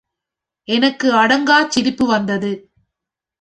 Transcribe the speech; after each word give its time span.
எனக்கு 0.67 1.07
அடங்காச் 1.13 1.71
சிரிப்பு 1.71 2.05
வந்தது. 2.07 2.51